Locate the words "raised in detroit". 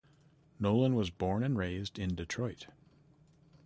1.55-2.65